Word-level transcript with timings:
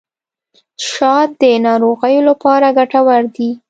شات 0.89 1.29
د 1.41 1.43
ناروغیو 1.65 2.21
لپاره 2.29 2.67
ګټور 2.77 3.23
دي. 3.35 3.49